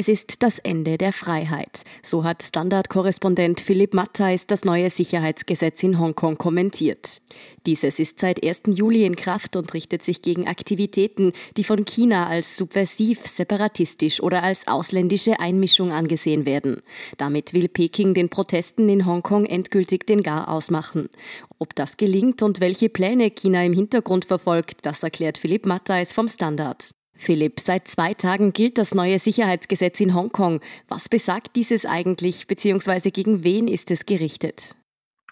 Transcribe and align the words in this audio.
Es 0.00 0.08
ist 0.08 0.42
das 0.42 0.58
Ende 0.58 0.96
der 0.96 1.12
Freiheit. 1.12 1.82
So 2.02 2.24
hat 2.24 2.42
Standard-Korrespondent 2.42 3.60
Philipp 3.60 3.92
Mattheis 3.92 4.46
das 4.46 4.64
neue 4.64 4.88
Sicherheitsgesetz 4.88 5.82
in 5.82 5.98
Hongkong 6.00 6.38
kommentiert. 6.38 7.20
Dieses 7.66 7.98
ist 7.98 8.18
seit 8.18 8.42
1. 8.42 8.62
Juli 8.68 9.04
in 9.04 9.14
Kraft 9.14 9.56
und 9.56 9.74
richtet 9.74 10.02
sich 10.02 10.22
gegen 10.22 10.48
Aktivitäten, 10.48 11.34
die 11.58 11.64
von 11.64 11.84
China 11.84 12.28
als 12.28 12.56
subversiv, 12.56 13.26
separatistisch 13.26 14.22
oder 14.22 14.42
als 14.42 14.66
ausländische 14.66 15.38
Einmischung 15.38 15.92
angesehen 15.92 16.46
werden. 16.46 16.80
Damit 17.18 17.52
will 17.52 17.68
Peking 17.68 18.14
den 18.14 18.30
Protesten 18.30 18.88
in 18.88 19.04
Hongkong 19.04 19.44
endgültig 19.44 20.06
den 20.06 20.22
Gar 20.22 20.48
ausmachen. 20.48 21.10
Ob 21.58 21.74
das 21.74 21.98
gelingt 21.98 22.42
und 22.42 22.60
welche 22.60 22.88
Pläne 22.88 23.30
China 23.30 23.62
im 23.62 23.74
Hintergrund 23.74 24.24
verfolgt, 24.24 24.78
das 24.86 25.02
erklärt 25.02 25.36
Philipp 25.36 25.66
Mattheis 25.66 26.14
vom 26.14 26.26
Standard. 26.26 26.94
Philipp, 27.20 27.60
seit 27.60 27.86
zwei 27.86 28.14
Tagen 28.14 28.52
gilt 28.52 28.78
das 28.78 28.94
neue 28.94 29.18
Sicherheitsgesetz 29.18 30.00
in 30.00 30.14
Hongkong. 30.14 30.60
Was 30.88 31.08
besagt 31.08 31.54
dieses 31.54 31.84
eigentlich, 31.84 32.46
beziehungsweise 32.46 33.10
gegen 33.10 33.44
wen 33.44 33.68
ist 33.68 33.90
es 33.90 34.06
gerichtet? 34.06 34.74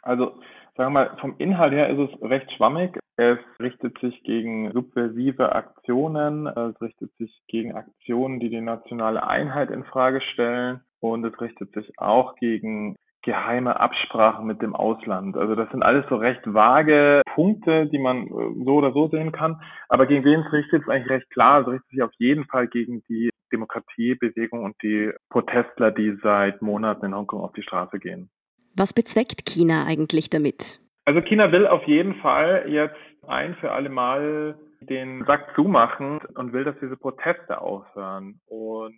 Also, 0.02 0.32
sagen 0.77 0.93
wir 0.93 1.06
mal, 1.06 1.16
vom 1.20 1.34
Inhalt 1.38 1.73
her 1.73 1.88
ist 1.88 2.10
es 2.10 2.23
recht 2.23 2.52
schwammig. 2.52 2.98
Es 3.16 3.38
richtet 3.59 3.98
sich 3.98 4.23
gegen 4.23 4.70
subversive 4.73 5.52
Aktionen, 5.52 6.46
es 6.46 6.80
richtet 6.80 7.10
sich 7.16 7.32
gegen 7.48 7.74
Aktionen, 7.74 8.38
die 8.38 8.51
die 8.51 8.60
nationale 8.60 9.27
Einheit 9.27 9.70
in 9.70 9.82
Frage 9.84 10.20
stellen 10.20 10.80
und 11.01 11.24
es 11.24 11.41
richtet 11.41 11.73
sich 11.73 11.98
auch 11.98 12.37
gegen 12.37 12.96
geheime 13.23 13.80
Absprachen 13.80 14.47
mit 14.47 14.63
dem 14.63 14.74
Ausland. 14.74 15.37
Also 15.37 15.55
das 15.55 15.71
sind 15.71 15.83
alles 15.83 16.05
so 16.09 16.16
recht 16.16 16.41
vage 16.47 17.23
Punkte, 17.35 17.87
die 17.87 17.99
man 17.99 18.27
äh, 18.27 18.65
so 18.65 18.77
oder 18.77 18.93
so 18.93 19.09
sehen 19.09 19.33
kann. 19.33 19.60
Aber 19.88 20.07
gegen 20.07 20.25
wen 20.25 20.41
es 20.41 20.52
richtet, 20.52 20.83
ist 20.83 20.88
eigentlich 20.88 21.10
recht 21.10 21.30
klar. 21.30 21.63
Es 21.63 21.69
richtet 21.69 21.91
sich 21.91 22.02
auf 22.02 22.13
jeden 22.19 22.45
Fall 22.47 22.69
gegen 22.69 23.02
die 23.09 23.30
Demokratiebewegung 23.52 24.65
und 24.65 24.77
die 24.83 25.10
Protestler, 25.30 25.91
die 25.91 26.16
seit 26.23 26.63
Monaten 26.63 27.07
in 27.07 27.15
Hongkong 27.15 27.41
auf 27.41 27.52
die 27.52 27.63
Straße 27.63 27.99
gehen. 27.99 28.30
Was 28.77 28.93
bezweckt 28.93 29.47
China 29.47 29.85
eigentlich 29.87 30.30
damit? 30.30 30.80
Also 31.05 31.21
China 31.23 31.51
will 31.51 31.66
auf 31.66 31.85
jeden 31.85 32.16
Fall 32.16 32.66
jetzt 32.69 32.97
ein 33.27 33.55
für 33.57 33.73
alle 33.73 33.88
Mal 33.88 34.59
den 34.80 35.25
Sack 35.25 35.53
zumachen 35.55 36.21
und 36.35 36.53
will, 36.53 36.65
dass 36.65 36.77
diese 36.80 36.97
Proteste 36.97 37.60
aufhören. 37.60 38.41
Und 38.47 38.95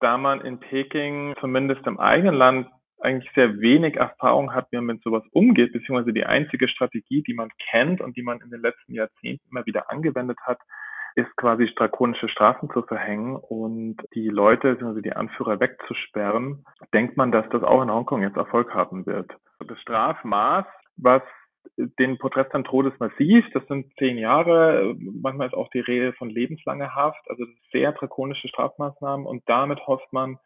da 0.00 0.18
man 0.18 0.40
in 0.42 0.60
Peking 0.60 1.34
zumindest 1.40 1.86
im 1.86 1.98
eigenen 1.98 2.34
Land 2.34 2.68
eigentlich 3.00 3.30
sehr 3.34 3.60
wenig 3.60 3.96
Erfahrung 3.96 4.54
hat, 4.54 4.68
wie 4.70 4.76
man 4.76 4.86
mit 4.86 5.02
sowas 5.02 5.22
umgeht, 5.32 5.72
beziehungsweise 5.72 6.12
die 6.12 6.24
einzige 6.24 6.68
Strategie, 6.68 7.22
die 7.22 7.34
man 7.34 7.50
kennt 7.70 8.00
und 8.00 8.16
die 8.16 8.22
man 8.22 8.40
in 8.40 8.50
den 8.50 8.60
letzten 8.60 8.94
Jahrzehnten 8.94 9.46
immer 9.50 9.66
wieder 9.66 9.90
angewendet 9.90 10.38
hat, 10.42 10.58
ist 11.14 11.34
quasi 11.36 11.66
drakonische 11.74 12.28
Strafen 12.28 12.70
zu 12.70 12.82
verhängen 12.82 13.36
und 13.36 13.96
die 14.14 14.28
Leute, 14.28 14.72
beziehungsweise 14.72 15.02
die 15.02 15.14
Anführer 15.14 15.60
wegzusperren, 15.60 16.64
denkt 16.92 17.16
man, 17.16 17.32
dass 17.32 17.48
das 17.48 17.62
auch 17.62 17.82
in 17.82 17.90
Hongkong 17.90 18.22
jetzt 18.22 18.36
Erfolg 18.36 18.74
haben 18.74 19.06
wird. 19.06 19.32
Das 19.66 19.80
Strafmaß, 19.80 20.66
was 20.98 21.22
den 21.76 22.18
Protestern 22.18 22.64
droht, 22.64 22.98
massiv. 23.00 23.44
Das 23.52 23.66
sind 23.66 23.92
zehn 23.98 24.18
Jahre. 24.18 24.94
Manchmal 24.98 25.48
ist 25.48 25.54
auch 25.54 25.68
die 25.70 25.80
Rede 25.80 26.12
von 26.12 26.30
lebenslanger 26.30 26.94
Haft, 26.94 27.28
also 27.28 27.44
sehr 27.72 27.92
drakonische 27.92 28.48
Strafmaßnahmen. 28.48 29.26
Und 29.26 29.42
damit 29.46 29.86
hofft 29.86 30.12
man, 30.12 30.38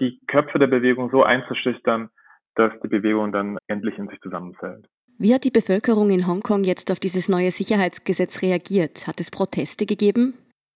die 0.00 0.18
Köpfe 0.26 0.58
der 0.58 0.66
Bewegung 0.66 1.10
so 1.10 1.22
einzuschüchtern, 1.22 2.10
dass 2.54 2.72
die 2.82 2.88
Bewegung 2.88 3.32
dann 3.32 3.58
endlich 3.66 3.96
in 3.98 4.08
sich 4.08 4.20
zusammenfällt. 4.20 4.86
Wie 5.18 5.32
hat 5.32 5.44
die 5.44 5.50
Bevölkerung 5.50 6.10
in 6.10 6.26
Hongkong 6.26 6.64
jetzt 6.64 6.92
auf 6.92 7.00
dieses 7.00 7.28
neue 7.28 7.50
Sicherheitsgesetz 7.50 8.42
reagiert? 8.42 9.06
Hat 9.06 9.18
es 9.18 9.30
Proteste 9.30 9.86
gegeben? 9.86 10.34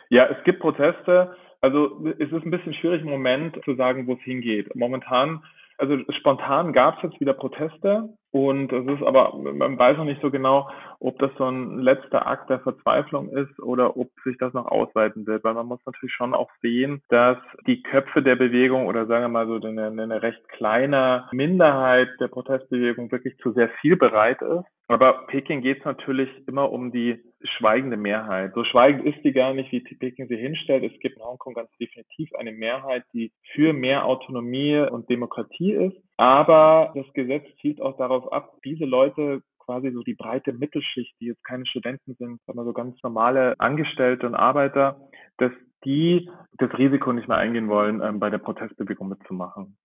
Ja, 0.09 0.27
es 0.27 0.43
gibt 0.45 0.61
Proteste. 0.61 1.37
Also 1.61 2.07
es 2.19 2.33
ist 2.33 2.45
ein 2.45 2.51
bisschen 2.51 2.73
schwierig 2.75 3.03
im 3.03 3.11
Moment 3.11 3.61
zu 3.65 3.75
sagen, 3.75 4.07
wo 4.07 4.15
es 4.15 4.21
hingeht. 4.21 4.75
Momentan 4.75 5.43
also 5.81 5.99
spontan 6.19 6.73
gab 6.73 6.97
es 6.97 7.11
jetzt 7.11 7.21
wieder 7.21 7.33
Proteste 7.33 8.11
und 8.33 8.73
es 8.73 8.87
ist 8.87 9.03
aber, 9.03 9.35
man 9.37 9.79
weiß 9.79 9.97
noch 9.97 10.05
nicht 10.05 10.21
so 10.21 10.31
genau, 10.31 10.69
ob 11.01 11.19
das 11.19 11.31
so 11.39 11.47
ein 11.47 11.79
letzter 11.79 12.27
Akt 12.27 12.51
der 12.51 12.61
Verzweiflung 12.61 13.31
ist 13.31 13.59
oder 13.61 13.97
ob 13.97 14.09
sich 14.25 14.37
das 14.39 14.53
noch 14.53 14.67
ausweiten 14.67 15.27
wird, 15.27 15.43
weil 15.43 15.55
man 15.55 15.67
muss 15.67 15.81
natürlich 15.87 16.15
schon 16.15 16.35
auch 16.35 16.51
sehen, 16.61 17.03
dass 17.09 17.39
die 17.67 17.83
Köpfe 17.83 18.23
der 18.23 18.37
Bewegung 18.37 18.87
oder 18.87 19.07
sagen 19.07 19.25
wir 19.25 19.29
mal 19.29 19.47
so 19.47 19.67
eine, 19.67 19.87
eine 19.87 20.23
recht 20.23 20.47
kleine 20.51 21.29
Minderheit 21.33 22.09
der 22.21 22.29
Protestbewegung 22.29 23.11
wirklich 23.11 23.37
zu 23.39 23.53
sehr 23.53 23.71
viel 23.81 23.97
bereit 23.97 24.43
ist. 24.43 24.67
Aber 24.87 25.27
Peking 25.29 25.63
geht 25.63 25.79
es 25.79 25.85
natürlich 25.85 26.29
immer 26.47 26.71
um 26.71 26.93
die 26.93 27.21
schweigende 27.43 27.97
Mehrheit. 27.97 28.53
So 28.55 28.65
schweigend 28.65 29.05
ist 29.07 29.23
die 29.25 29.33
gar 29.33 29.55
nicht, 29.55 29.73
wie 29.73 29.81
Peking 29.81 30.29
sie 30.29 30.37
hinstellt. 30.37 30.85
Es 30.85 30.99
gibt 31.01 31.17
in 31.17 31.23
Hongkong 31.23 31.55
ganz 31.55 31.71
definitiv 31.81 32.31
eine 32.35 32.53
Mehrheit, 32.53 33.05
die 33.13 33.33
für 33.55 33.73
mehr 33.73 34.05
Autonomie 34.05 34.79
und 34.79 35.09
Demokratie 35.09 35.73
ist. 35.73 35.97
Aber 36.17 36.93
das 36.95 37.11
Gesetz 37.15 37.45
zielt 37.61 37.81
auch 37.81 37.97
darauf 37.97 38.33
ab, 38.33 38.53
diese 38.65 38.85
Leute 38.85 39.43
quasi 39.59 39.93
so 39.93 40.03
die 40.03 40.15
breite 40.15 40.53
Mittelschicht, 40.53 41.15
die 41.21 41.27
jetzt 41.27 41.45
keine 41.45 41.67
Studenten 41.67 42.15
sind, 42.15 42.41
sondern 42.47 42.67
so 42.67 42.73
ganz 42.73 43.01
normale 43.03 43.55
Angestellte 43.59 44.27
und 44.27 44.35
Arbeiter, 44.35 45.09
dass 45.39 45.53
die 45.85 46.29
das 46.59 46.77
Risiko 46.77 47.13
nicht 47.13 47.29
mehr 47.29 47.39
eingehen 47.39 47.69
wollen, 47.69 48.03
ähm, 48.03 48.19
bei 48.19 48.31
der 48.31 48.39
Protestbewegung 48.39 49.09
mitzumachen. 49.09 49.77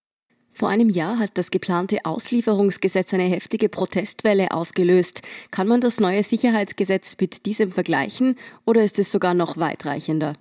Vor 0.58 0.70
einem 0.70 0.88
Jahr 0.88 1.20
hat 1.20 1.38
das 1.38 1.52
geplante 1.52 1.98
Auslieferungsgesetz 2.06 3.14
eine 3.14 3.24
heftige 3.24 3.68
Protestwelle 3.68 4.52
ausgelöst. 4.52 5.22
Kann 5.52 5.68
man 5.68 5.82
das 5.82 6.00
neue 6.00 6.24
Sicherheitsgesetz 6.24 7.18
mit 7.20 7.46
diesem 7.46 7.72
vergleichen 7.72 8.38
oder 8.66 8.82
ist 8.82 8.98
es 8.98 9.12
sogar 9.12 9.34
noch 9.34 9.58
weitreichender? 9.58 10.32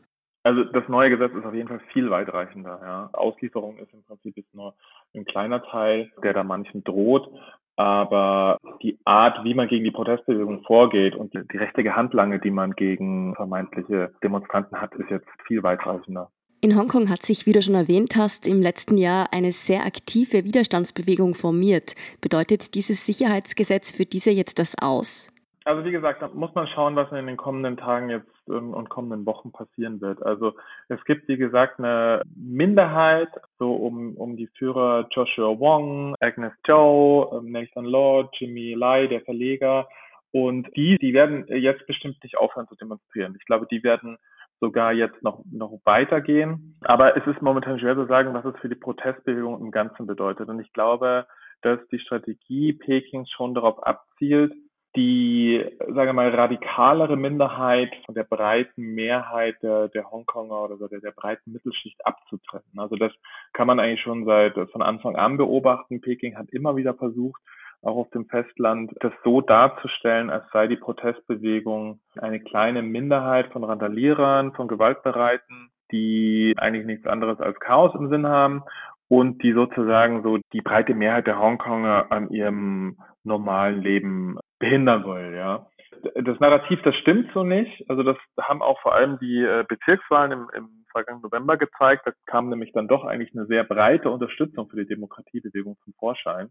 Also 0.44 0.62
das 0.62 0.86
neue 0.88 1.10
Gesetz 1.10 1.34
ist 1.34 1.44
auf 1.44 1.54
jeden 1.54 1.66
Fall 1.66 1.80
viel 1.92 2.10
weitreichender. 2.10 2.78
Ja. 2.80 3.10
Auslieferung 3.12 3.76
ist 3.78 3.92
im 3.92 4.04
Prinzip 4.04 4.36
jetzt 4.36 4.54
nur 4.54 4.74
ein 5.16 5.24
kleiner 5.24 5.64
Teil, 5.64 6.12
der 6.22 6.32
da 6.32 6.44
manchen 6.44 6.84
droht. 6.84 7.28
Aber 7.74 8.60
die 8.82 9.00
Art, 9.04 9.42
wie 9.42 9.54
man 9.54 9.66
gegen 9.66 9.82
die 9.82 9.90
Protestbewegung 9.90 10.62
vorgeht 10.62 11.16
und 11.16 11.34
die, 11.34 11.40
die 11.48 11.56
rechte 11.56 11.82
Handlange, 11.96 12.38
die 12.38 12.52
man 12.52 12.74
gegen 12.74 13.34
vermeintliche 13.34 14.12
Demonstranten 14.22 14.80
hat, 14.80 14.94
ist 14.94 15.10
jetzt 15.10 15.26
viel 15.48 15.64
weitreichender. 15.64 16.30
In 16.64 16.78
Hongkong 16.78 17.10
hat 17.10 17.20
sich, 17.20 17.44
wie 17.44 17.52
du 17.52 17.60
schon 17.60 17.74
erwähnt 17.74 18.16
hast, 18.16 18.46
im 18.46 18.62
letzten 18.62 18.96
Jahr 18.96 19.28
eine 19.34 19.52
sehr 19.52 19.84
aktive 19.84 20.44
Widerstandsbewegung 20.46 21.34
formiert. 21.34 21.94
Bedeutet 22.22 22.74
dieses 22.74 23.04
Sicherheitsgesetz 23.04 23.92
für 23.94 24.06
diese 24.06 24.30
jetzt 24.30 24.58
das 24.58 24.74
aus? 24.80 25.30
Also 25.66 25.84
wie 25.84 25.90
gesagt, 25.90 26.22
da 26.22 26.28
muss 26.28 26.54
man 26.54 26.66
schauen, 26.68 26.96
was 26.96 27.12
in 27.12 27.26
den 27.26 27.36
kommenden 27.36 27.76
Tagen 27.76 28.08
jetzt 28.08 28.32
ähm, 28.48 28.72
und 28.72 28.88
kommenden 28.88 29.26
Wochen 29.26 29.52
passieren 29.52 30.00
wird. 30.00 30.22
Also 30.22 30.54
es 30.88 31.04
gibt, 31.04 31.28
wie 31.28 31.36
gesagt, 31.36 31.80
eine 31.80 32.22
Minderheit, 32.34 33.28
so 33.58 33.74
um, 33.74 34.16
um 34.16 34.34
die 34.38 34.48
Führer 34.56 35.06
Joshua 35.10 35.58
Wong, 35.60 36.14
Agnes 36.20 36.54
Zhou, 36.64 37.30
ähm, 37.36 37.52
Nathan 37.52 37.84
Law, 37.84 38.30
Jimmy 38.38 38.72
Lai, 38.72 39.06
der 39.06 39.20
Verleger. 39.20 39.86
Und 40.32 40.74
die, 40.74 40.96
die 40.96 41.12
werden 41.12 41.44
jetzt 41.48 41.86
bestimmt 41.86 42.24
nicht 42.24 42.38
aufhören 42.38 42.68
zu 42.68 42.74
demonstrieren. 42.74 43.36
Ich 43.38 43.44
glaube, 43.44 43.66
die 43.70 43.84
werden 43.84 44.16
sogar 44.64 44.92
jetzt 44.92 45.22
noch, 45.22 45.44
noch 45.52 45.78
weitergehen. 45.84 46.76
Aber 46.82 47.16
es 47.16 47.26
ist 47.26 47.42
momentan 47.42 47.78
schwer 47.78 47.94
zu 47.94 48.06
sagen, 48.06 48.32
was 48.32 48.44
es 48.46 48.58
für 48.60 48.68
die 48.68 48.74
Protestbewegung 48.74 49.60
im 49.60 49.70
Ganzen 49.70 50.06
bedeutet. 50.06 50.48
Und 50.48 50.60
ich 50.60 50.72
glaube, 50.72 51.26
dass 51.62 51.78
die 51.92 51.98
Strategie 51.98 52.72
Pekings 52.72 53.30
schon 53.30 53.54
darauf 53.54 53.86
abzielt, 53.86 54.54
die, 54.96 55.64
sagen 55.78 56.10
wir 56.10 56.12
mal, 56.12 56.28
radikalere 56.28 57.16
Minderheit 57.16 57.90
von 58.06 58.14
der 58.14 58.22
breiten 58.22 58.94
Mehrheit 58.94 59.56
der, 59.62 59.88
der 59.88 60.10
Hongkonger 60.10 60.62
oder 60.62 60.88
der, 60.88 61.00
der 61.00 61.10
breiten 61.10 61.52
Mittelschicht 61.52 62.06
abzutrennen. 62.06 62.78
Also 62.78 62.96
das 62.96 63.12
kann 63.52 63.66
man 63.66 63.80
eigentlich 63.80 64.02
schon 64.02 64.24
seit 64.24 64.54
von 64.70 64.82
Anfang 64.82 65.16
an 65.16 65.36
beobachten. 65.36 66.00
Peking 66.00 66.36
hat 66.36 66.48
immer 66.50 66.76
wieder 66.76 66.94
versucht, 66.94 67.42
auch 67.84 67.96
auf 67.96 68.10
dem 68.10 68.26
Festland, 68.26 68.92
das 69.00 69.12
so 69.22 69.40
darzustellen, 69.40 70.30
als 70.30 70.44
sei 70.52 70.66
die 70.66 70.76
Protestbewegung 70.76 72.00
eine 72.16 72.40
kleine 72.40 72.82
Minderheit 72.82 73.52
von 73.52 73.64
Randalierern, 73.64 74.52
von 74.52 74.68
Gewaltbereiten, 74.68 75.70
die 75.92 76.54
eigentlich 76.56 76.86
nichts 76.86 77.06
anderes 77.06 77.40
als 77.40 77.58
Chaos 77.60 77.94
im 77.94 78.08
Sinn 78.08 78.26
haben 78.26 78.62
und 79.08 79.42
die 79.42 79.52
sozusagen 79.52 80.22
so 80.22 80.38
die 80.52 80.62
breite 80.62 80.94
Mehrheit 80.94 81.26
der 81.26 81.38
Hongkonger 81.38 82.06
an 82.10 82.30
ihrem 82.30 82.96
normalen 83.22 83.80
Leben 83.80 84.38
behindern 84.58 85.02
soll, 85.02 85.34
ja. 85.36 85.66
Das 86.14 86.38
Narrativ, 86.38 86.82
das 86.82 86.94
stimmt 86.96 87.30
so 87.32 87.44
nicht. 87.44 87.88
Also 87.88 88.02
das 88.02 88.16
haben 88.38 88.60
auch 88.60 88.78
vor 88.82 88.94
allem 88.94 89.18
die 89.20 89.42
äh, 89.42 89.64
Bezirkswahlen 89.66 90.32
im, 90.32 90.50
im 90.54 90.68
vergangenen 90.90 91.22
November 91.22 91.56
gezeigt. 91.56 92.06
Da 92.06 92.12
kam 92.26 92.50
nämlich 92.50 92.72
dann 92.72 92.88
doch 92.88 93.04
eigentlich 93.04 93.34
eine 93.34 93.46
sehr 93.46 93.64
breite 93.64 94.10
Unterstützung 94.10 94.68
für 94.68 94.76
die 94.76 94.86
Demokratiebewegung 94.86 95.76
zum 95.82 95.94
Vorschein 95.94 96.50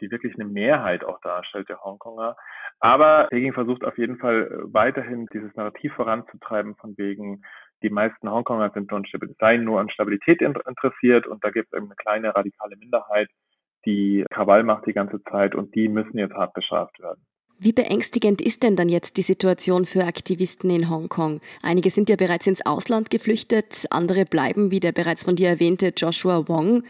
die 0.00 0.10
wirklich 0.10 0.34
eine 0.34 0.48
Mehrheit 0.48 1.04
auch 1.04 1.20
darstellt, 1.20 1.68
der 1.68 1.82
Hongkonger. 1.82 2.36
Aber 2.80 3.28
Peking 3.30 3.52
versucht 3.52 3.84
auf 3.84 3.98
jeden 3.98 4.16
Fall 4.18 4.46
äh, 4.46 4.74
weiterhin 4.74 5.26
dieses 5.32 5.54
Narrativ 5.54 5.92
voranzutreiben, 5.94 6.74
von 6.76 6.96
wegen, 6.96 7.42
Die 7.82 7.90
meisten 7.90 8.30
Hongkonger 8.30 8.70
sind 8.74 8.90
nur, 8.90 9.02
seien 9.38 9.64
nur 9.64 9.80
an 9.80 9.90
Stabilität 9.90 10.42
interessiert 10.42 11.26
und 11.26 11.44
da 11.44 11.50
gibt 11.50 11.72
es 11.72 11.78
eine 11.78 11.94
kleine 11.96 12.34
radikale 12.34 12.76
Minderheit, 12.76 13.28
die 13.86 14.24
Krawall 14.30 14.62
macht 14.62 14.86
die 14.86 14.92
ganze 14.92 15.22
Zeit 15.24 15.54
und 15.54 15.74
die 15.74 15.88
müssen 15.88 16.18
jetzt 16.18 16.34
hart 16.34 16.52
bestraft 16.54 17.00
werden. 17.00 17.24
Wie 17.62 17.72
beängstigend 17.72 18.40
ist 18.40 18.62
denn 18.62 18.74
dann 18.74 18.88
jetzt 18.88 19.18
die 19.18 19.22
Situation 19.22 19.84
für 19.84 20.04
Aktivisten 20.04 20.70
in 20.70 20.88
Hongkong? 20.88 21.40
Einige 21.62 21.90
sind 21.90 22.08
ja 22.08 22.16
bereits 22.16 22.46
ins 22.46 22.64
Ausland 22.64 23.10
geflüchtet, 23.10 23.86
andere 23.90 24.24
bleiben, 24.24 24.70
wie 24.70 24.80
der 24.80 24.92
bereits 24.92 25.24
von 25.24 25.36
dir 25.36 25.50
erwähnte 25.50 25.92
Joshua 25.94 26.48
Wong. 26.48 26.84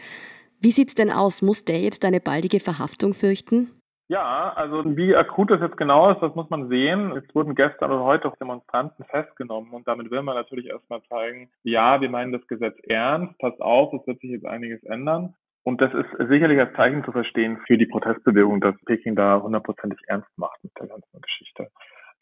Wie 0.63 0.71
sieht's 0.71 0.93
denn 0.93 1.09
aus? 1.09 1.41
Muss 1.41 1.65
der 1.65 1.79
jetzt 1.79 2.05
eine 2.05 2.19
baldige 2.19 2.59
Verhaftung 2.59 3.13
fürchten? 3.13 3.71
Ja, 4.09 4.53
also 4.53 4.83
wie 4.95 5.15
akut 5.15 5.49
das 5.49 5.59
jetzt 5.59 5.77
genau 5.77 6.11
ist, 6.11 6.21
das 6.21 6.35
muss 6.35 6.49
man 6.51 6.69
sehen. 6.69 7.11
Es 7.17 7.23
wurden 7.33 7.55
gestern 7.55 7.91
oder 7.91 8.03
heute 8.03 8.27
auch 8.27 8.35
Demonstranten 8.35 9.03
festgenommen 9.05 9.71
und 9.71 9.87
damit 9.87 10.11
will 10.11 10.21
man 10.21 10.35
natürlich 10.35 10.67
erstmal 10.67 11.01
zeigen, 11.09 11.49
ja, 11.63 11.99
wir 11.99 12.09
meinen 12.09 12.31
das 12.31 12.45
Gesetz 12.45 12.77
ernst, 12.83 13.39
passt 13.39 13.59
auf, 13.59 13.91
es 13.93 14.05
wird 14.05 14.19
sich 14.19 14.31
jetzt 14.31 14.45
einiges 14.45 14.83
ändern. 14.83 15.33
Und 15.63 15.81
das 15.81 15.93
ist 15.93 16.29
sicherlich 16.29 16.59
als 16.59 16.75
Zeichen 16.75 17.03
zu 17.05 17.11
verstehen 17.11 17.57
für 17.65 17.77
die 17.77 17.87
Protestbewegung, 17.87 18.61
dass 18.61 18.75
Peking 18.85 19.15
da 19.15 19.41
hundertprozentig 19.41 19.99
ernst 20.07 20.29
macht 20.35 20.63
mit 20.63 20.73
der 20.79 20.87
ganzen 20.87 21.21
Geschichte. 21.21 21.69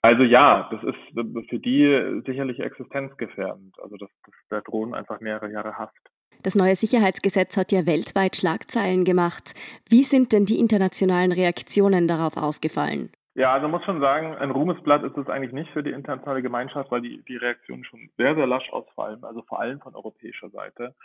Also 0.01 0.23
ja, 0.23 0.69
das 0.71 0.81
ist 0.83 1.49
für 1.49 1.59
die 1.59 2.21
sicherlich 2.25 2.59
existenzgefährdend. 2.61 3.75
Also 3.81 3.97
das, 3.97 4.09
das, 4.25 4.35
da 4.49 4.61
drohen 4.61 4.93
einfach 4.93 5.19
mehrere 5.19 5.51
Jahre 5.51 5.77
Haft. 5.77 6.09
Das 6.41 6.55
neue 6.55 6.75
Sicherheitsgesetz 6.75 7.57
hat 7.57 7.73
ja 7.73 7.85
weltweit 7.85 8.37
Schlagzeilen 8.37 9.03
gemacht. 9.03 9.53
Wie 9.89 10.03
sind 10.03 10.31
denn 10.31 10.45
die 10.45 10.57
internationalen 10.57 11.33
Reaktionen 11.33 12.07
darauf 12.07 12.37
ausgefallen? 12.37 13.11
Ja, 13.35 13.53
also 13.53 13.67
muss 13.67 13.83
schon 13.83 13.99
sagen, 13.99 14.35
ein 14.35 14.51
Ruhmesblatt 14.51 15.03
ist 15.03 15.17
es 15.17 15.27
eigentlich 15.27 15.51
nicht 15.51 15.71
für 15.71 15.83
die 15.83 15.91
internationale 15.91 16.41
Gemeinschaft, 16.41 16.91
weil 16.91 17.01
die, 17.01 17.23
die 17.27 17.35
Reaktionen 17.35 17.83
schon 17.83 18.09
sehr, 18.17 18.35
sehr 18.35 18.47
lasch 18.47 18.69
ausfallen, 18.71 19.23
also 19.23 19.41
vor 19.43 19.59
allem 19.59 19.81
von 19.81 19.95
europäischer 19.95 20.49
Seite. 20.49 20.95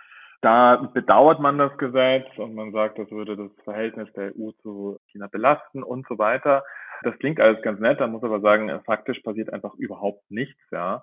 Da 0.41 0.91
bedauert 0.93 1.41
man 1.41 1.59
das 1.59 1.77
Gesetz 1.79 2.27
und 2.37 2.55
man 2.55 2.71
sagt, 2.73 2.99
das 2.99 3.11
würde 3.11 3.37
das 3.37 3.51
Verhältnis 3.65 4.13
der 4.13 4.33
EU 4.37 4.51
zu 4.63 4.99
China 5.11 5.27
belasten 5.27 5.83
und 5.83 6.07
so 6.09 6.19
weiter. 6.19 6.65
Das 7.03 7.19
klingt 7.19 7.41
alles 7.41 7.61
ganz 7.63 7.81
nett, 7.81 8.01
da 8.01 8.07
muss 8.07 8.23
aber 8.23 8.41
sagen, 8.41 8.71
faktisch 8.85 9.21
passiert 9.21 9.53
einfach 9.53 9.75
überhaupt 9.75 10.31
nichts, 10.31 10.61
ja. 10.71 11.03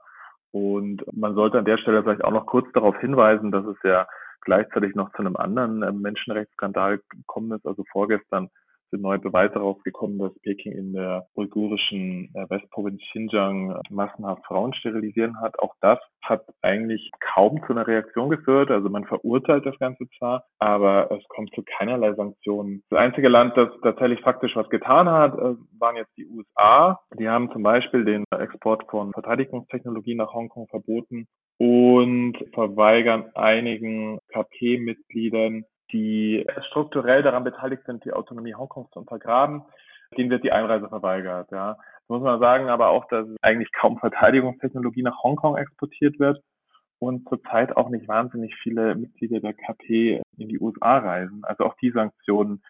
Und 0.51 1.03
man 1.13 1.33
sollte 1.33 1.57
an 1.57 1.65
der 1.65 1.77
Stelle 1.77 2.03
vielleicht 2.03 2.23
auch 2.23 2.31
noch 2.31 2.45
kurz 2.45 2.71
darauf 2.73 2.97
hinweisen, 2.99 3.51
dass 3.51 3.65
es 3.65 3.77
ja 3.83 4.07
gleichzeitig 4.41 4.95
noch 4.95 5.11
zu 5.11 5.19
einem 5.19 5.35
anderen 5.35 5.83
äh, 5.83 5.91
Menschenrechtsskandal 5.91 7.01
gekommen 7.09 7.51
ist. 7.51 7.65
Also 7.65 7.83
vorgestern 7.91 8.49
sind 8.91 9.01
neue 9.01 9.19
Beweise 9.19 9.55
rausgekommen, 9.55 10.19
dass 10.19 10.37
Peking 10.41 10.73
in 10.73 10.93
der 10.93 11.27
uigurischen 11.35 12.29
äh, 12.35 12.49
Westprovinz 12.49 13.01
Xinjiang 13.11 13.79
massenhaft 13.89 14.45
Frauen 14.45 14.73
sterilisieren 14.73 15.39
hat. 15.41 15.57
Auch 15.59 15.73
das 15.81 15.99
hat 16.21 16.45
eigentlich 16.61 17.09
kaum 17.19 17.61
zu 17.65 17.73
einer 17.73 17.87
Reaktion 17.87 18.29
geführt. 18.29 18.69
Also 18.69 18.89
man 18.89 19.05
verurteilt 19.05 19.65
das 19.65 19.77
Ganze 19.79 20.07
zwar, 20.17 20.43
aber 20.59 21.09
es 21.11 21.27
kommt 21.29 21.53
zu 21.55 21.63
keinerlei 21.77 22.13
Sanktionen. 22.13 22.83
Das 22.89 22.99
einzige 22.99 23.29
Land, 23.29 23.57
das 23.57 23.69
tatsächlich 23.81 24.21
faktisch 24.21 24.55
was 24.55 24.69
getan 24.69 25.09
hat, 25.09 25.33
äh, 25.33 25.55
waren 25.79 25.95
jetzt 25.95 26.15
die 26.17 26.27
USA. 26.27 26.99
Die 27.17 27.27
haben 27.27 27.51
zum 27.51 27.63
Beispiel 27.63 28.05
den 28.05 28.25
Export 28.31 28.89
von 28.89 29.11
Verteidigungstechnologie 29.13 30.15
nach 30.15 30.33
Hongkong 30.33 30.67
verboten 30.67 31.27
und 31.57 32.37
verweigern 32.53 33.29
einigen 33.35 34.19
KP-Mitgliedern 34.29 35.63
die 35.91 36.45
strukturell 36.67 37.23
daran 37.23 37.43
beteiligt 37.43 37.83
sind, 37.85 38.05
die 38.05 38.13
Autonomie 38.13 38.55
Hongkongs 38.55 38.91
zu 38.91 38.99
untergraben, 38.99 39.63
denen 40.17 40.29
wird 40.29 40.43
die 40.43 40.51
Einreise 40.51 40.89
verweigert. 40.89 41.51
Ja. 41.51 41.77
muss 42.07 42.21
man 42.21 42.39
sagen, 42.39 42.69
aber 42.69 42.89
auch, 42.89 43.07
dass 43.07 43.27
eigentlich 43.41 43.71
kaum 43.71 43.97
Verteidigungstechnologie 43.99 45.03
nach 45.03 45.23
Hongkong 45.23 45.57
exportiert 45.57 46.19
wird 46.19 46.41
und 46.99 47.27
zurzeit 47.29 47.75
auch 47.77 47.89
nicht 47.89 48.07
wahnsinnig 48.07 48.55
viele 48.61 48.95
Mitglieder 48.95 49.39
der 49.39 49.53
KP 49.53 50.21
in 50.37 50.49
die 50.49 50.59
USA 50.59 50.99
reisen. 50.99 51.43
Also 51.43 51.65
auch 51.65 51.75
die 51.81 51.91
Sanktionen 51.91 52.61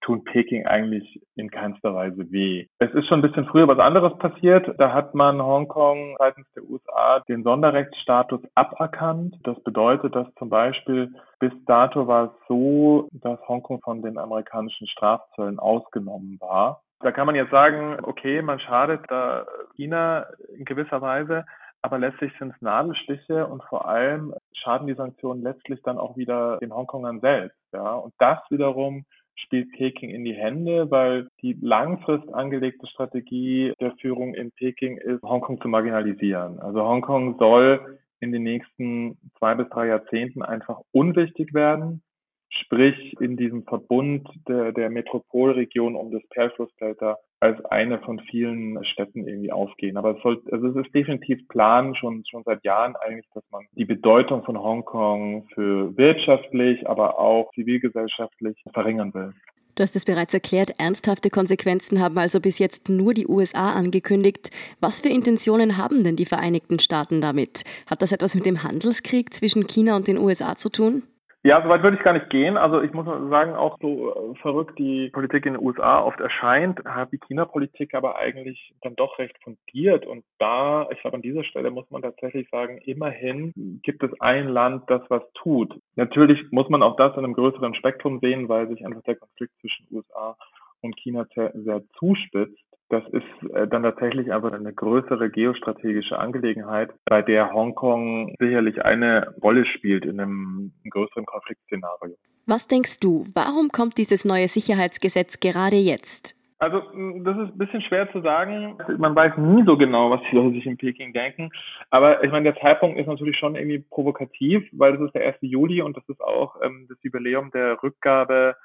tun 0.00 0.24
Peking 0.24 0.66
eigentlich 0.66 1.20
in 1.36 1.50
keinster 1.50 1.94
Weise 1.94 2.30
weh. 2.30 2.66
Es 2.78 2.92
ist 2.94 3.06
schon 3.06 3.18
ein 3.20 3.22
bisschen 3.22 3.46
früher 3.46 3.68
was 3.68 3.78
anderes 3.78 4.16
passiert. 4.18 4.72
Da 4.78 4.92
hat 4.92 5.14
man 5.14 5.42
Hongkong 5.42 6.16
seitens 6.18 6.46
der 6.54 6.64
USA 6.64 7.20
den 7.28 7.42
Sonderrechtsstatus 7.42 8.40
aberkannt. 8.54 9.36
Das 9.44 9.62
bedeutet, 9.62 10.14
dass 10.14 10.32
zum 10.38 10.48
Beispiel 10.48 11.12
bis 11.40 11.52
dato 11.66 12.06
war 12.06 12.24
es 12.26 12.30
so, 12.48 13.08
dass 13.12 13.40
Hongkong 13.48 13.80
von 13.80 14.02
den 14.02 14.18
amerikanischen 14.18 14.86
Strafzöllen 14.88 15.58
ausgenommen 15.58 16.38
war. 16.40 16.82
Da 17.00 17.12
kann 17.12 17.26
man 17.26 17.36
jetzt 17.36 17.52
sagen, 17.52 17.98
okay, 18.02 18.42
man 18.42 18.58
schadet 18.58 19.02
da 19.08 19.46
China 19.76 20.26
in 20.56 20.64
gewisser 20.64 21.00
Weise, 21.00 21.44
aber 21.80 21.98
letztlich 21.98 22.32
sind 22.38 22.52
es 22.54 22.60
Nadelstiche 22.60 23.46
und 23.46 23.62
vor 23.64 23.86
allem 23.86 24.34
schaden 24.52 24.88
die 24.88 24.94
Sanktionen 24.94 25.42
letztlich 25.42 25.80
dann 25.82 25.98
auch 25.98 26.16
wieder 26.16 26.58
den 26.58 26.74
Hongkongern 26.74 27.20
selbst. 27.20 27.56
Ja, 27.72 27.94
und 27.94 28.14
das 28.18 28.38
wiederum 28.50 29.04
spielt 29.44 29.72
Peking 29.72 30.10
in 30.10 30.24
die 30.24 30.34
Hände, 30.34 30.90
weil 30.90 31.28
die 31.42 31.56
langfrist 31.60 32.32
angelegte 32.32 32.86
Strategie 32.86 33.72
der 33.80 33.92
Führung 34.00 34.34
in 34.34 34.50
Peking 34.52 34.98
ist, 34.98 35.22
Hongkong 35.22 35.60
zu 35.60 35.68
marginalisieren. 35.68 36.58
Also 36.58 36.82
Hongkong 36.82 37.36
soll 37.38 37.98
in 38.20 38.32
den 38.32 38.42
nächsten 38.42 39.16
zwei 39.38 39.54
bis 39.54 39.68
drei 39.68 39.86
Jahrzehnten 39.88 40.42
einfach 40.42 40.80
unwichtig 40.92 41.54
werden, 41.54 42.02
sprich 42.50 43.16
in 43.20 43.36
diesem 43.36 43.64
Verbund 43.64 44.28
der, 44.48 44.72
der 44.72 44.90
Metropolregion 44.90 45.94
um 45.94 46.10
das 46.10 46.22
Perlflussdelta 46.30 47.18
als 47.40 47.64
eine 47.66 48.00
von 48.00 48.20
vielen 48.20 48.84
Städten 48.84 49.26
irgendwie 49.26 49.52
aufgehen. 49.52 49.96
Aber 49.96 50.16
es, 50.16 50.22
soll, 50.22 50.42
also 50.50 50.68
es 50.68 50.86
ist 50.86 50.94
definitiv 50.94 51.46
Plan 51.48 51.94
schon, 51.94 52.24
schon 52.28 52.42
seit 52.44 52.64
Jahren 52.64 52.96
eigentlich, 52.96 53.28
dass 53.34 53.44
man 53.50 53.64
die 53.72 53.84
Bedeutung 53.84 54.42
von 54.44 54.58
Hongkong 54.58 55.46
für 55.54 55.96
wirtschaftlich, 55.96 56.88
aber 56.88 57.18
auch 57.18 57.50
zivilgesellschaftlich 57.54 58.56
verringern 58.72 59.14
will. 59.14 59.34
Du 59.76 59.82
hast 59.82 59.94
es 59.94 60.04
bereits 60.04 60.34
erklärt, 60.34 60.72
ernsthafte 60.80 61.30
Konsequenzen 61.30 62.00
haben 62.00 62.18
also 62.18 62.40
bis 62.40 62.58
jetzt 62.58 62.88
nur 62.88 63.14
die 63.14 63.28
USA 63.28 63.74
angekündigt. 63.74 64.50
Was 64.80 65.00
für 65.00 65.08
Intentionen 65.08 65.76
haben 65.76 66.02
denn 66.02 66.16
die 66.16 66.26
Vereinigten 66.26 66.80
Staaten 66.80 67.20
damit? 67.20 67.62
Hat 67.88 68.02
das 68.02 68.10
etwas 68.10 68.34
mit 68.34 68.44
dem 68.44 68.64
Handelskrieg 68.64 69.32
zwischen 69.32 69.68
China 69.68 69.94
und 69.94 70.08
den 70.08 70.18
USA 70.18 70.56
zu 70.56 70.68
tun? 70.68 71.04
Ja, 71.44 71.62
soweit 71.62 71.84
würde 71.84 71.96
ich 71.96 72.02
gar 72.02 72.14
nicht 72.14 72.30
gehen. 72.30 72.56
Also 72.56 72.82
ich 72.82 72.92
muss 72.92 73.06
sagen, 73.06 73.54
auch 73.54 73.78
so 73.80 74.32
äh, 74.32 74.34
verrückt 74.42 74.76
die 74.76 75.08
Politik 75.10 75.46
in 75.46 75.52
den 75.54 75.62
USA 75.62 76.02
oft 76.02 76.18
erscheint, 76.18 76.84
hat 76.84 77.12
die 77.12 77.18
China-Politik 77.18 77.94
aber 77.94 78.18
eigentlich 78.18 78.74
dann 78.82 78.96
doch 78.96 79.18
recht 79.20 79.36
fundiert. 79.44 80.04
Und 80.04 80.24
da, 80.40 80.88
ich 80.90 81.00
glaube, 81.00 81.16
an 81.16 81.22
dieser 81.22 81.44
Stelle 81.44 81.70
muss 81.70 81.88
man 81.90 82.02
tatsächlich 82.02 82.48
sagen, 82.50 82.78
immerhin 82.78 83.52
gibt 83.84 84.02
es 84.02 84.10
ein 84.20 84.48
Land, 84.48 84.90
das 84.90 85.02
was 85.10 85.22
tut. 85.34 85.72
Natürlich 85.94 86.40
muss 86.50 86.68
man 86.70 86.82
auch 86.82 86.96
das 86.96 87.16
in 87.16 87.24
einem 87.24 87.34
größeren 87.34 87.74
Spektrum 87.74 88.18
sehen, 88.18 88.48
weil 88.48 88.68
sich 88.68 88.84
einfach 88.84 89.02
der 89.02 89.16
Konflikt 89.16 89.52
zwischen 89.60 89.86
USA 89.92 90.36
und 90.80 90.96
China 90.96 91.24
sehr, 91.36 91.52
sehr 91.54 91.82
zuspitzt. 91.98 92.58
Das 92.90 93.02
ist 93.08 93.52
äh, 93.52 93.68
dann 93.68 93.82
tatsächlich 93.82 94.32
einfach 94.32 94.52
eine 94.52 94.72
größere 94.72 95.30
geostrategische 95.30 96.18
Angelegenheit, 96.18 96.90
bei 97.04 97.20
der 97.20 97.52
Hongkong 97.52 98.34
sicherlich 98.38 98.82
eine 98.82 99.34
Rolle 99.42 99.66
spielt 99.66 100.06
in 100.06 100.20
einem 100.20 100.72
größeren 100.88 101.26
Konfliktszenario. 101.26 102.16
Was 102.46 102.66
denkst 102.66 103.00
du, 103.00 103.26
warum 103.34 103.68
kommt 103.68 103.98
dieses 103.98 104.24
neue 104.24 104.48
Sicherheitsgesetz 104.48 105.38
gerade 105.38 105.76
jetzt? 105.76 106.34
Also 106.60 106.80
das 106.80 107.36
ist 107.36 107.52
ein 107.52 107.58
bisschen 107.58 107.82
schwer 107.82 108.10
zu 108.10 108.20
sagen. 108.20 108.78
Man 108.96 109.14
weiß 109.14 109.36
nie 109.36 109.64
so 109.64 109.76
genau, 109.76 110.10
was 110.10 110.20
die 110.28 110.34
Leute 110.34 110.54
sich 110.54 110.66
in 110.66 110.76
Peking 110.76 111.12
denken. 111.12 111.50
Aber 111.90 112.24
ich 112.24 112.32
meine, 112.32 112.52
der 112.52 112.60
Zeitpunkt 112.60 112.98
ist 112.98 113.06
natürlich 113.06 113.38
schon 113.38 113.54
irgendwie 113.54 113.78
provokativ, 113.78 114.68
weil 114.72 114.94
das 114.94 115.02
ist 115.02 115.14
der 115.14 115.26
1. 115.26 115.36
Juli 115.42 115.82
und 115.82 115.96
das 115.96 116.08
ist 116.08 116.20
auch 116.20 116.56
ähm, 116.62 116.86
das 116.88 116.98
Jubiläum 117.02 117.52
der 117.52 117.80
Rückgabe 117.80 118.56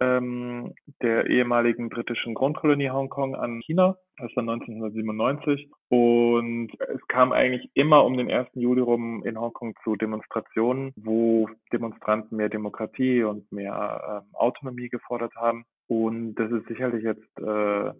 ähm, 0.00 0.74
der 1.02 1.26
ehemaligen 1.26 1.88
britischen 1.88 2.34
Grundkolonie 2.34 2.90
Hongkong 2.90 3.34
an 3.34 3.60
China. 3.60 3.96
Das 4.18 4.30
war 4.36 4.42
1997. 4.42 5.70
Und 5.88 6.70
es 6.78 7.06
kam 7.08 7.32
eigentlich 7.32 7.70
immer 7.74 8.04
um 8.04 8.16
den 8.16 8.30
1. 8.30 8.48
Juli 8.54 8.80
rum 8.80 9.24
in 9.24 9.38
Hongkong 9.38 9.74
zu 9.84 9.96
Demonstrationen, 9.96 10.92
wo 10.96 11.48
Demonstranten 11.72 12.36
mehr 12.36 12.48
Demokratie 12.48 13.22
und 13.22 13.50
mehr 13.52 14.22
ähm, 14.24 14.34
Autonomie 14.34 14.88
gefordert 14.88 15.34
haben. 15.36 15.64
Und 15.88 16.34
das 16.36 16.50
ist 16.50 16.66
sicherlich 16.68 17.04
jetzt, 17.04 17.38
äh, 17.38 17.92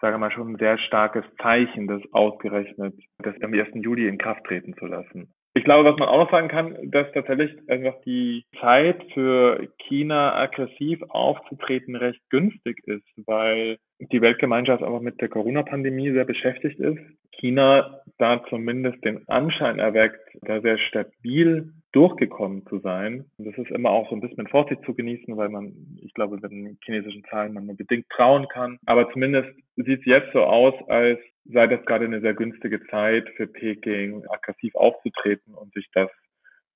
sage 0.00 0.18
mal, 0.18 0.30
schon 0.30 0.52
ein 0.52 0.58
sehr 0.58 0.78
starkes 0.78 1.24
Zeichen, 1.40 1.86
das 1.86 2.02
ausgerechnet 2.12 2.94
das 3.18 3.34
am 3.42 3.52
1. 3.52 3.68
Juli 3.74 4.06
in 4.08 4.18
Kraft 4.18 4.44
treten 4.44 4.74
zu 4.74 4.86
lassen. 4.86 5.32
Ich 5.54 5.64
glaube, 5.64 5.88
was 5.88 5.98
man 5.98 6.08
auch 6.08 6.18
noch 6.18 6.30
sagen 6.30 6.48
kann, 6.48 6.76
dass 6.90 7.10
tatsächlich 7.12 7.50
einfach 7.68 8.00
die 8.06 8.44
Zeit 8.60 9.02
für 9.12 9.68
China 9.78 10.36
aggressiv 10.36 11.02
aufzutreten 11.08 11.96
recht 11.96 12.20
günstig 12.30 12.78
ist, 12.86 13.06
weil 13.26 13.78
die 13.98 14.20
Weltgemeinschaft 14.20 14.82
einfach 14.82 15.00
mit 15.00 15.20
der 15.20 15.28
Corona-Pandemie 15.28 16.12
sehr 16.12 16.24
beschäftigt 16.24 16.78
ist. 16.78 17.00
China 17.32 18.00
da 18.18 18.44
zumindest 18.48 19.04
den 19.04 19.26
Anschein 19.28 19.78
erweckt, 19.78 20.20
da 20.42 20.60
sehr 20.60 20.78
stabil 20.78 21.72
durchgekommen 21.92 22.66
zu 22.66 22.78
sein. 22.80 23.24
Das 23.38 23.56
ist 23.56 23.70
immer 23.70 23.90
auch 23.90 24.08
so 24.08 24.14
ein 24.14 24.20
bisschen 24.20 24.42
mit 24.42 24.50
Vorsicht 24.50 24.82
zu 24.84 24.94
genießen, 24.94 25.36
weil 25.36 25.48
man, 25.48 25.72
ich 26.02 26.12
glaube, 26.14 26.36
mit 26.36 26.50
den 26.50 26.78
chinesischen 26.84 27.24
Zahlen 27.24 27.54
man 27.54 27.66
nur 27.66 27.76
bedingt 27.76 28.08
trauen 28.10 28.46
kann. 28.48 28.78
Aber 28.86 29.10
zumindest 29.12 29.50
sieht 29.76 30.00
es 30.00 30.04
jetzt 30.04 30.32
so 30.32 30.42
aus, 30.44 30.74
als 30.88 31.18
sei 31.52 31.66
das 31.66 31.84
gerade 31.86 32.04
eine 32.04 32.20
sehr 32.20 32.34
günstige 32.34 32.84
Zeit 32.86 33.28
für 33.36 33.46
Peking, 33.46 34.24
aggressiv 34.28 34.74
aufzutreten 34.74 35.54
und 35.54 35.72
sich 35.74 35.88
das 35.92 36.10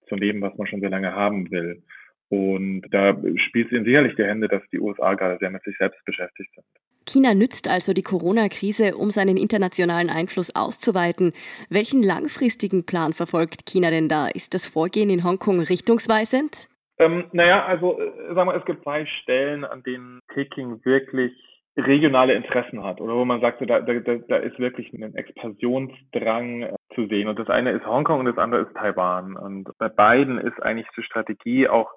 zu 0.09 0.17
nehmen, 0.17 0.43
was 0.43 0.57
man 0.57 0.67
schon 0.67 0.81
sehr 0.81 0.91
lange 0.91 1.15
haben 1.15 1.51
will. 1.51 1.83
Und 2.29 2.83
da 2.91 3.15
spielt 3.49 3.67
es 3.67 3.73
ihnen 3.73 3.85
sicherlich 3.85 4.17
die 4.17 4.25
Hände, 4.25 4.49
dass 4.49 4.63
die 4.73 4.81
USA 4.81 5.15
gerade 5.15 5.39
sehr 5.39 5.51
mit 5.51 5.63
sich 5.65 5.77
selbst 5.77 6.03
beschäftigt 6.07 6.51
sind. 6.55 6.65
China 7.07 7.35
nützt 7.35 7.69
also 7.69 7.93
die 7.93 8.03
Corona-Krise, 8.03 8.97
um 8.97 9.11
seinen 9.11 9.37
internationalen 9.37 10.09
Einfluss 10.09 10.55
auszuweiten. 10.55 11.33
Welchen 11.69 12.03
langfristigen 12.03 12.87
Plan 12.87 13.13
verfolgt 13.13 13.67
China 13.67 13.91
denn 13.91 14.09
da? 14.09 14.29
Ist 14.29 14.55
das 14.55 14.67
Vorgehen 14.67 15.11
in 15.11 15.25
Hongkong 15.25 15.61
richtungsweisend? 15.61 16.69
Ähm, 16.99 17.25
naja, 17.33 17.67
also 17.67 18.01
äh, 18.01 18.35
sagen 18.35 18.49
wir, 18.49 18.57
es 18.57 18.65
gibt 18.65 18.83
zwei 18.83 19.05
Stellen, 19.07 19.65
an 19.65 19.83
denen 19.83 20.21
Peking 20.29 20.85
wirklich 20.85 21.33
regionale 21.77 22.35
Interessen 22.35 22.85
hat 22.85 23.01
oder 23.01 23.15
wo 23.15 23.25
man 23.25 23.41
sagt, 23.41 23.61
da, 23.63 23.81
da, 23.81 23.93
da 24.01 24.37
ist 24.37 24.59
wirklich 24.59 24.93
ein 24.93 25.15
Expansionsdrang 25.15 26.63
äh, 26.63 26.75
zu 26.95 27.07
sehen. 27.07 27.29
Und 27.29 27.39
das 27.39 27.49
eine 27.49 27.71
ist 27.71 27.87
Hongkong 27.87 28.21
und 28.21 28.27
das 28.27 28.39
andere 28.39 28.63
ist 28.63 28.75
Taiwan. 28.75 29.37
Und 29.37 29.71
bei 29.79 29.89
beiden 29.89 30.39
ist 30.39 30.63
eigentlich 30.63 30.89
die 30.97 31.03
Strategie 31.03 31.69
auch 31.69 31.91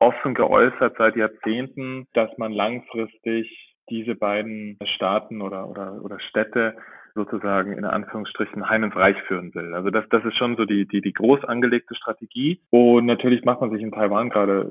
offen 0.00 0.34
geäußert 0.34 0.96
seit 0.98 1.14
Jahrzehnten, 1.16 2.06
dass 2.14 2.36
man 2.36 2.52
langfristig 2.52 3.76
diese 3.88 4.16
beiden 4.16 4.78
Staaten 4.84 5.40
oder, 5.40 5.68
oder, 5.68 6.02
oder 6.02 6.18
Städte 6.18 6.76
sozusagen 7.14 7.72
in 7.72 7.84
Anführungsstrichen 7.84 8.68
heim 8.68 8.84
ins 8.84 8.96
Reich 8.96 9.20
führen 9.28 9.54
will. 9.54 9.74
Also 9.74 9.90
das, 9.90 10.04
das 10.08 10.24
ist 10.24 10.36
schon 10.36 10.56
so 10.56 10.64
die, 10.64 10.86
die, 10.86 11.00
die 11.00 11.12
groß 11.12 11.44
angelegte 11.44 11.94
Strategie. 11.94 12.60
Und 12.70 13.06
natürlich 13.06 13.44
macht 13.44 13.60
man 13.60 13.70
sich 13.70 13.82
in 13.82 13.92
Taiwan 13.92 14.30
gerade 14.30 14.70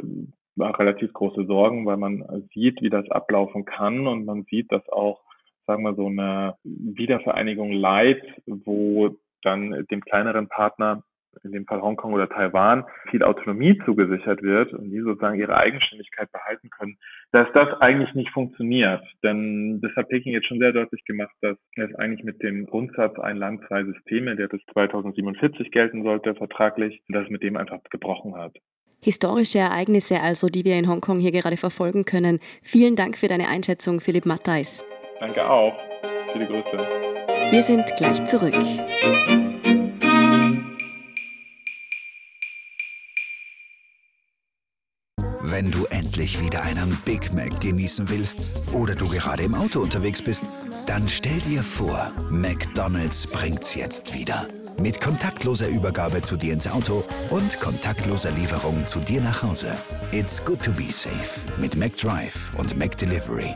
relativ 0.62 1.14
große 1.14 1.46
Sorgen, 1.46 1.86
weil 1.86 1.98
man 1.98 2.24
sieht, 2.54 2.82
wie 2.82 2.90
das 2.90 3.10
ablaufen 3.10 3.66
kann 3.66 4.08
und 4.08 4.26
man 4.26 4.44
sieht, 4.44 4.72
dass 4.72 4.88
auch, 4.90 5.22
sagen 5.68 5.84
wir 5.84 5.96
so 5.96 6.08
eine 6.08 6.56
Wiedervereinigung 6.64 7.72
Leid, 7.72 8.22
wo 8.46 9.16
dann 9.44 9.86
dem 9.90 10.02
kleineren 10.02 10.48
Partner 10.48 11.04
in 11.44 11.52
dem 11.52 11.66
Fall 11.66 11.82
Hongkong 11.82 12.14
oder 12.14 12.30
Taiwan, 12.30 12.86
viel 13.10 13.24
Autonomie 13.24 13.80
zugesichert 13.86 14.42
wird 14.42 14.74
und 14.74 14.90
die 14.90 15.02
sozusagen 15.02 15.40
ihre 15.40 15.56
Eigenständigkeit 15.56 16.32
behalten 16.32 16.70
können, 16.70 16.98
dass 17.32 17.48
das 17.54 17.70
eigentlich 17.82 18.14
nicht 18.14 18.32
funktioniert. 18.32 19.02
Denn 19.24 19.80
das 19.82 19.96
hat 19.96 20.10
Peking 20.10 20.34
jetzt 20.34 20.48
schon 20.48 20.60
sehr 20.60 20.74
deutlich 20.74 21.04
gemacht, 21.06 21.34
dass 21.42 21.58
es 21.76 21.96
eigentlich 21.96 22.24
mit 22.24 22.44
dem 22.44 22.66
Grundsatz 22.66 23.18
ein 23.20 23.38
Land, 23.38 23.66
zwei 23.68 23.84
Systeme, 23.84 24.36
der 24.36 24.48
bis 24.48 24.62
2047 24.74 25.72
gelten 25.72 26.04
sollte, 26.04 26.36
vertraglich, 26.36 27.02
das 27.08 27.30
mit 27.30 27.44
dem 27.44 27.58
einfach 27.58 27.82
gebrochen 27.90 28.36
hat. 28.36 28.56
Historische 29.04 29.58
Ereignisse 29.58 30.22
also, 30.22 30.48
die 30.48 30.64
wir 30.64 30.78
in 30.78 30.88
Hongkong 30.88 31.20
hier 31.20 31.32
gerade 31.32 31.58
verfolgen 31.58 32.06
können. 32.06 32.40
Vielen 32.62 32.96
Dank 32.96 33.18
für 33.18 33.28
deine 33.28 33.48
Einschätzung, 33.48 34.00
Philipp 34.00 34.28
Matthais. 34.28 34.86
Danke 35.20 35.50
auch. 35.50 35.74
Viele 36.32 36.46
Grüße. 36.46 36.78
Wir 37.50 37.64
sind 37.64 37.84
gleich 37.98 38.24
zurück. 38.26 38.54
Wenn 45.42 45.72
du 45.72 45.86
endlich 45.90 46.40
wieder 46.40 46.62
einen 46.62 46.96
Big 47.04 47.34
Mac 47.34 47.60
genießen 47.60 48.08
willst 48.08 48.64
oder 48.72 48.94
du 48.94 49.08
gerade 49.08 49.42
im 49.42 49.56
Auto 49.56 49.80
unterwegs 49.80 50.22
bist, 50.22 50.46
dann 50.86 51.10
stell 51.10 51.40
dir 51.40 51.64
vor, 51.64 52.12
McDonald's 52.30 53.26
bringt's 53.26 53.74
jetzt 53.74 54.14
wieder. 54.14 54.48
Mit 54.80 55.00
kontaktloser 55.00 55.68
Übergabe 55.68 56.22
zu 56.22 56.36
dir 56.36 56.54
ins 56.54 56.68
Auto 56.68 57.04
und 57.30 57.60
kontaktloser 57.60 58.32
Lieferung 58.32 58.86
zu 58.88 59.00
dir 59.00 59.22
nach 59.22 59.44
Hause. 59.44 59.76
It's 60.12 60.44
good 60.44 60.62
to 60.64 60.72
be 60.72 60.92
safe 60.92 61.40
mit 61.58 61.76
McDrive 61.76 62.52
und 62.58 62.78
McDelivery. 62.78 63.56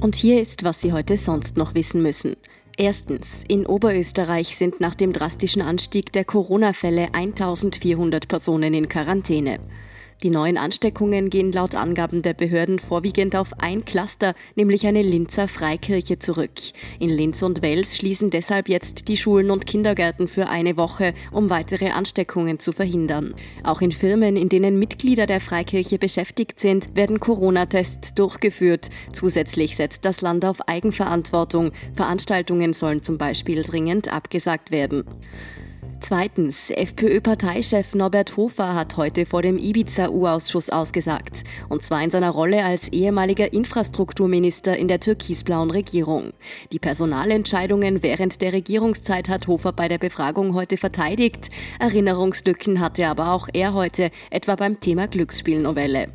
Und 0.00 0.16
hier 0.16 0.40
ist, 0.40 0.64
was 0.64 0.80
Sie 0.80 0.92
heute 0.92 1.16
sonst 1.16 1.56
noch 1.56 1.74
wissen 1.74 2.02
müssen. 2.02 2.36
Erstens. 2.76 3.44
In 3.46 3.66
Oberösterreich 3.66 4.56
sind 4.56 4.80
nach 4.80 4.94
dem 4.94 5.12
drastischen 5.12 5.62
Anstieg 5.62 6.12
der 6.12 6.24
Corona-Fälle 6.24 7.14
1400 7.14 8.26
Personen 8.26 8.74
in 8.74 8.88
Quarantäne. 8.88 9.60
Die 10.22 10.30
neuen 10.30 10.56
Ansteckungen 10.56 11.28
gehen 11.28 11.52
laut 11.52 11.74
Angaben 11.74 12.22
der 12.22 12.34
Behörden 12.34 12.78
vorwiegend 12.78 13.36
auf 13.36 13.52
ein 13.58 13.84
Cluster, 13.84 14.34
nämlich 14.54 14.86
eine 14.86 15.02
Linzer 15.02 15.48
Freikirche 15.48 16.18
zurück. 16.18 16.52
In 16.98 17.10
Linz 17.10 17.42
und 17.42 17.62
Wels 17.62 17.96
schließen 17.96 18.30
deshalb 18.30 18.68
jetzt 18.68 19.08
die 19.08 19.16
Schulen 19.16 19.50
und 19.50 19.66
Kindergärten 19.66 20.28
für 20.28 20.48
eine 20.48 20.76
Woche, 20.76 21.14
um 21.30 21.50
weitere 21.50 21.90
Ansteckungen 21.90 22.58
zu 22.58 22.72
verhindern. 22.72 23.34
Auch 23.62 23.80
in 23.80 23.92
Firmen, 23.92 24.36
in 24.36 24.48
denen 24.48 24.78
Mitglieder 24.78 25.26
der 25.26 25.40
Freikirche 25.40 25.98
beschäftigt 25.98 26.58
sind, 26.58 26.94
werden 26.94 27.20
Corona-Tests 27.20 28.14
durchgeführt. 28.14 28.88
Zusätzlich 29.12 29.76
setzt 29.76 30.04
das 30.04 30.22
Land 30.22 30.44
auf 30.44 30.68
Eigenverantwortung. 30.68 31.72
Veranstaltungen 31.94 32.72
sollen 32.72 33.02
zum 33.02 33.18
Beispiel 33.18 33.62
dringend 33.62 34.12
abgesagt 34.12 34.70
werden. 34.70 35.04
Zweitens, 36.06 36.68
FPÖ-Parteichef 36.68 37.94
Norbert 37.94 38.36
Hofer 38.36 38.74
hat 38.74 38.98
heute 38.98 39.24
vor 39.24 39.40
dem 39.40 39.56
Ibiza-U-Ausschuss 39.56 40.68
ausgesagt. 40.68 41.44
Und 41.70 41.82
zwar 41.82 42.02
in 42.02 42.10
seiner 42.10 42.28
Rolle 42.28 42.62
als 42.62 42.88
ehemaliger 42.88 43.54
Infrastrukturminister 43.54 44.76
in 44.76 44.86
der 44.86 45.00
türkisblauen 45.00 45.70
Regierung. 45.70 46.34
Die 46.72 46.78
Personalentscheidungen 46.78 48.02
während 48.02 48.42
der 48.42 48.52
Regierungszeit 48.52 49.30
hat 49.30 49.46
Hofer 49.46 49.72
bei 49.72 49.88
der 49.88 49.96
Befragung 49.96 50.52
heute 50.52 50.76
verteidigt. 50.76 51.48
Erinnerungslücken 51.78 52.80
hatte 52.80 53.06
aber 53.08 53.32
auch 53.32 53.48
er 53.54 53.72
heute, 53.72 54.10
etwa 54.28 54.56
beim 54.56 54.80
Thema 54.80 55.08
Glücksspielnovelle. 55.08 56.08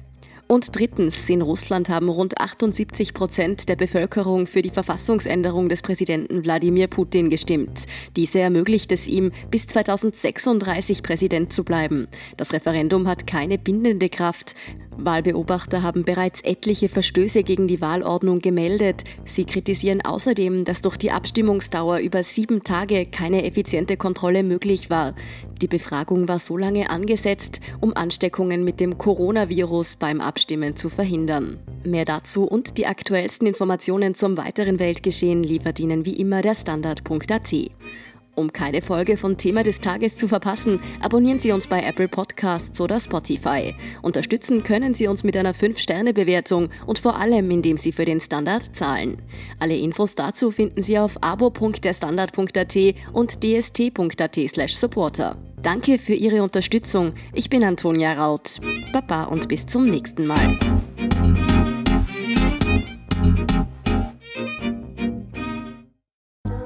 Und 0.52 0.76
drittens, 0.76 1.30
in 1.30 1.44
Russland 1.44 1.90
haben 1.90 2.10
rund 2.10 2.42
78 2.42 3.14
Prozent 3.14 3.70
der 3.70 3.76
Bevölkerung 3.76 4.48
für 4.48 4.64
die 4.64 4.72
Verfassungsänderung 4.72 5.70
des 5.70 5.84
Präsidenten 5.84 6.44
Wladimir 6.44 6.88
Putin 6.88 7.30
gestimmt. 7.30 7.86
Diese 8.16 8.40
ermöglicht 8.40 8.92
es 8.92 9.08
ihm, 9.08 9.32
bis 9.52 9.68
2036 9.68 11.04
Präsident 11.04 11.54
zu 11.54 11.64
bleiben. 11.64 12.08
Das 12.36 12.52
Referendum 12.52 13.08
hat 13.08 13.28
keine 13.28 13.60
bindende 13.60 14.10
Kraft. 14.10 14.56
Wahlbeobachter 14.98 15.84
haben 15.84 16.04
bereits 16.04 16.42
etliche 16.42 16.90
Verstöße 16.90 17.44
gegen 17.44 17.68
die 17.68 17.80
Wahlordnung 17.80 18.40
gemeldet. 18.40 19.04
Sie 19.26 19.46
kritisieren 19.46 20.02
außerdem, 20.02 20.66
dass 20.66 20.82
durch 20.82 20.98
die 20.98 21.12
Abstimmungsdauer 21.12 22.00
über 22.00 22.24
sieben 22.24 22.64
Tage 22.64 23.06
keine 23.06 23.46
effiziente 23.46 23.98
Kontrolle 23.98 24.42
möglich 24.42 24.90
war. 24.90 25.14
Die 25.62 25.68
Befragung 25.68 26.28
war 26.30 26.40
so 26.40 26.56
lange 26.56 26.90
angesetzt, 26.90 27.60
um 27.82 27.94
Ansteckungen 27.94 28.64
mit 28.64 28.80
dem 28.80 28.98
Coronavirus 28.98 29.98
beim 29.98 30.22
Abstimmen 30.22 30.78
zu 30.78 30.90
verhindern. 30.90 31.58
Mehr 31.84 32.06
dazu 32.06 32.46
und 32.46 32.78
die 32.78 32.86
aktuellsten 32.88 33.46
Informationen 33.46 34.16
zum 34.16 34.38
weiteren 34.38 34.80
Weltgeschehen 34.80 35.44
liefert 35.44 35.80
Ihnen 35.80 36.06
wie 36.06 36.14
immer 36.14 36.42
der 36.42 36.56
Standard.at. 36.56 37.54
Um 38.36 38.54
keine 38.54 38.82
Folge 38.82 39.18
von 39.18 39.36
Thema 39.36 39.64
des 39.64 39.82
Tages 39.82 40.16
zu 40.16 40.30
verpassen, 40.30 40.80
abonnieren 41.02 41.42
Sie 41.42 41.52
uns 41.52 41.68
bei 41.68 41.84
Apple 41.84 42.08
Podcasts 42.08 42.80
oder 42.80 42.98
Spotify. 42.98 43.76
Unterstützen 44.02 44.64
können 44.64 44.94
Sie 44.94 45.10
uns 45.10 45.26
mit 45.26 45.36
einer 45.36 45.54
5-Sterne-Bewertung 45.54 46.70
und 46.86 47.00
vor 47.00 47.18
allem, 47.18 47.52
indem 47.52 47.76
Sie 47.76 47.92
für 47.92 48.06
den 48.06 48.22
Standard 48.22 48.74
zahlen. 48.78 49.22
Alle 49.60 49.76
Infos 49.76 50.16
dazu 50.16 50.52
finden 50.52 50.84
Sie 50.84 50.98
auf 50.98 51.22
abo.derstandard.at 51.22 52.78
und 53.12 53.44
dst.at/supporter. 53.44 55.36
Danke 55.62 56.00
für 56.00 56.14
Ihre 56.14 56.42
Unterstützung. 56.42 57.14
Ich 57.34 57.50
bin 57.50 57.64
Antonia 57.64 58.14
Raut. 58.14 58.60
Baba 58.94 59.26
und 59.26 59.50
bis 59.50 59.66
zum 59.66 59.86
nächsten 59.86 60.26
Mal. 60.26 60.58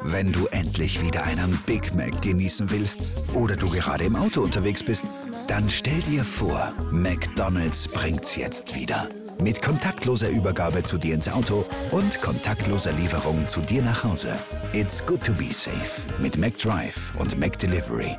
Wenn 0.04 0.32
du 0.32 0.46
endlich 0.52 1.04
wieder 1.04 1.24
einen 1.24 1.58
Big 1.66 1.96
Mac 1.96 2.22
genießen 2.22 2.70
willst 2.70 3.02
oder 3.34 3.56
du 3.56 3.68
gerade 3.70 4.04
im 4.04 4.16
Auto 4.16 4.42
unterwegs 4.42 4.84
bist, 4.84 5.06
dann 5.48 5.70
stell 5.72 6.00
dir 6.02 6.24
vor, 6.24 6.72
McDonald's 6.92 7.88
bringt's 7.88 8.36
jetzt 8.36 8.76
wieder. 8.76 9.10
Mit 9.40 9.64
kontaktloser 9.64 10.30
Übergabe 10.30 10.84
zu 10.84 11.00
dir 11.00 11.16
ins 11.16 11.28
Auto 11.28 11.66
und 11.90 12.22
kontaktloser 12.22 12.94
Lieferung 12.94 13.48
zu 13.48 13.62
dir 13.62 13.82
nach 13.82 14.04
Hause. 14.04 14.36
It's 14.74 15.04
good 15.04 15.24
to 15.24 15.34
be 15.34 15.52
safe 15.52 16.02
mit 16.20 16.38
McDrive 16.38 17.12
und 17.20 17.38
McDelivery. 17.40 18.16